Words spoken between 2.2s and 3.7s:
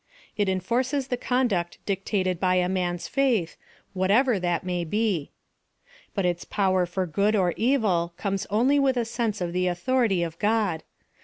by a man's faith,